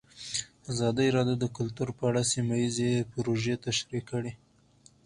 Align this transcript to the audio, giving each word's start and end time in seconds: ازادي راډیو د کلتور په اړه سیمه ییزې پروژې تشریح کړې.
ازادي 0.71 1.07
راډیو 1.15 1.35
د 1.41 1.45
کلتور 1.57 1.89
په 1.97 2.03
اړه 2.09 2.21
سیمه 2.31 2.55
ییزې 2.61 2.91
پروژې 3.11 3.55
تشریح 3.65 4.01
کړې. 4.09 4.31